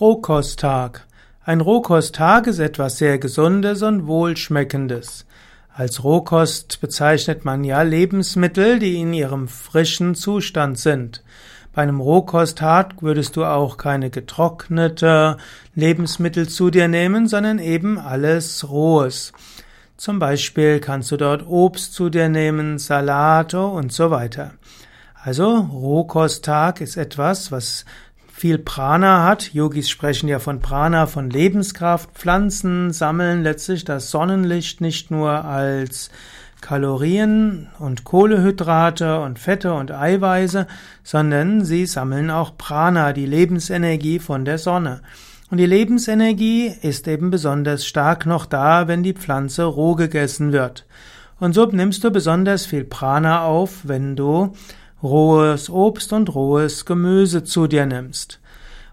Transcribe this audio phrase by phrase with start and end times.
[0.00, 1.06] Rohkosttag.
[1.44, 5.26] Ein Rohkosttag ist etwas sehr Gesundes und Wohlschmeckendes.
[5.74, 11.22] Als Rohkost bezeichnet man ja Lebensmittel, die in ihrem frischen Zustand sind.
[11.74, 15.36] Bei einem Rohkosttag würdest du auch keine getrocknete
[15.74, 19.34] Lebensmittel zu dir nehmen, sondern eben alles Rohes.
[19.98, 24.52] Zum Beispiel kannst du dort Obst zu dir nehmen, Salate und so weiter.
[25.22, 27.84] Also Rohkosttag ist etwas, was
[28.32, 29.52] viel Prana hat.
[29.52, 32.10] Yogis sprechen ja von Prana, von Lebenskraft.
[32.14, 36.10] Pflanzen sammeln letztlich das Sonnenlicht nicht nur als
[36.60, 40.66] Kalorien und Kohlehydrate und Fette und Eiweiße,
[41.02, 45.00] sondern sie sammeln auch Prana, die Lebensenergie von der Sonne.
[45.50, 50.86] Und die Lebensenergie ist eben besonders stark noch da, wenn die Pflanze roh gegessen wird.
[51.40, 54.52] Und so nimmst du besonders viel Prana auf, wenn du
[55.02, 58.40] rohes Obst und rohes Gemüse zu dir nimmst.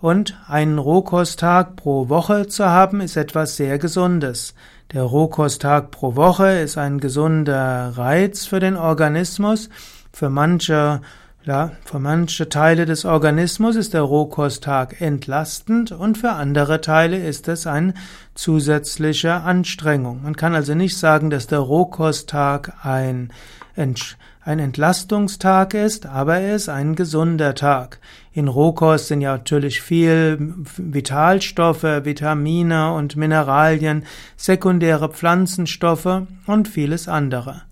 [0.00, 4.54] Und einen Rohkosttag pro Woche zu haben, ist etwas sehr Gesundes.
[4.92, 9.70] Der Rohkosttag pro Woche ist ein gesunder Reiz für den Organismus.
[10.12, 11.00] Für manche,
[11.44, 17.46] ja, für manche Teile des Organismus ist der Rohkosttag entlastend und für andere Teile ist
[17.46, 17.94] es eine
[18.34, 20.24] zusätzliche Anstrengung.
[20.24, 23.32] Man kann also nicht sagen, dass der Rohkosttag ein
[23.76, 28.00] ein Entlastungstag ist, aber er ist ein gesunder Tag.
[28.32, 34.04] In Rohkost sind ja natürlich viel Vitalstoffe, Vitamine und Mineralien,
[34.36, 37.62] sekundäre Pflanzenstoffe und vieles andere.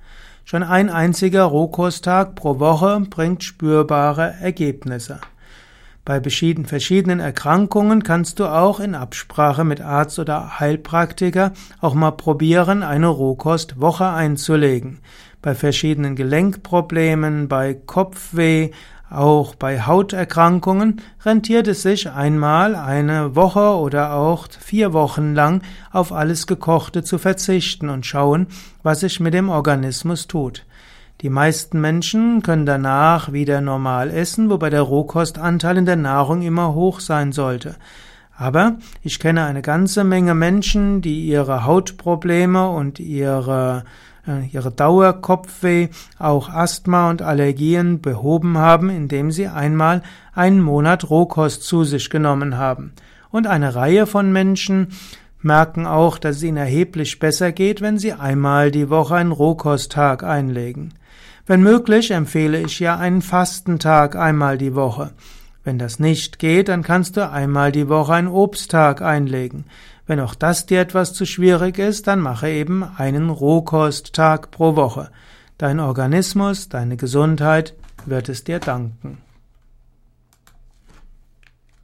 [0.44, 5.20] Schon ein einziger Rohkosttag pro Woche bringt spürbare Ergebnisse.
[6.04, 12.82] Bei verschiedenen Erkrankungen kannst du auch in Absprache mit Arzt oder Heilpraktiker auch mal probieren,
[12.82, 15.00] eine Rohkostwoche einzulegen
[15.42, 18.70] bei verschiedenen Gelenkproblemen, bei Kopfweh,
[19.08, 26.12] auch bei Hauterkrankungen rentiert es sich einmal eine Woche oder auch vier Wochen lang auf
[26.12, 28.46] alles Gekochte zu verzichten und schauen,
[28.84, 30.64] was sich mit dem Organismus tut.
[31.20, 36.74] Die meisten Menschen können danach wieder normal essen, wobei der Rohkostanteil in der Nahrung immer
[36.74, 37.76] hoch sein sollte.
[38.36, 43.84] Aber ich kenne eine ganze Menge Menschen, die ihre Hautprobleme und ihre
[44.26, 45.88] äh, ihre Dauerkopfweh,
[46.18, 50.02] auch Asthma und Allergien behoben haben, indem sie einmal
[50.34, 52.92] einen Monat Rohkost zu sich genommen haben.
[53.30, 54.88] Und eine Reihe von Menschen
[55.42, 60.22] merken auch, dass es ihnen erheblich besser geht, wenn sie einmal die Woche einen Rohkosttag
[60.22, 60.94] einlegen.
[61.46, 65.12] Wenn möglich empfehle ich ja einen Fastentag einmal die Woche.
[65.64, 69.64] Wenn das nicht geht, dann kannst du einmal die Woche einen Obsttag einlegen.
[70.06, 75.10] Wenn auch das dir etwas zu schwierig ist, dann mache eben einen Rohkosttag pro Woche.
[75.58, 77.74] Dein Organismus, deine Gesundheit
[78.06, 79.18] wird es dir danken.